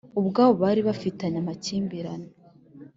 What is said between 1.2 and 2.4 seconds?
amakimbirane